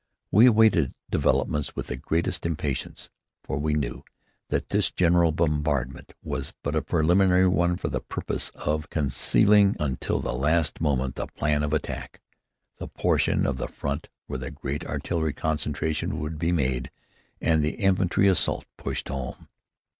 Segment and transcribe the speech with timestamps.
[0.31, 3.11] We awaited developments with the greatest impatience,
[3.43, 4.03] for we knew
[4.49, 10.19] that this general bombardment was but a preliminary one for the purpose of concealing, until
[10.19, 12.19] the last moment, the plan of attack,
[12.79, 16.89] the portion of the front where the great artillery concentration would be made
[17.39, 19.49] and the infantry assault pushed home.